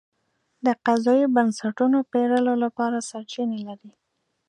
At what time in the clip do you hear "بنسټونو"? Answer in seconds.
1.35-1.97